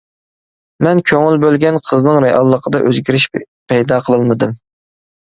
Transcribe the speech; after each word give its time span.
مەن 0.87 1.01
كۆڭۈل 1.11 1.37
بۆلگەن 1.43 1.77
قىزنىڭ 1.89 2.19
رېئاللىقىدا 2.27 2.83
ئۆزگىرىش 2.89 3.31
پەيدا 3.39 4.05
قىلالمىدىم. 4.11 4.61